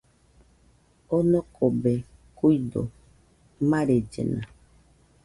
[1.17, 1.93] Onokobe
[2.37, 2.81] kuido,
[3.69, 4.41] marellena